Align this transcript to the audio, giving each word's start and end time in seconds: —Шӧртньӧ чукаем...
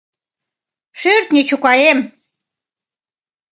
—Шӧртньӧ 0.99 1.41
чукаем... 1.49 1.99